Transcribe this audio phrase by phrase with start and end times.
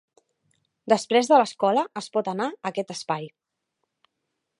[0.93, 3.29] Després de l'escola es pot anar a aquest espai.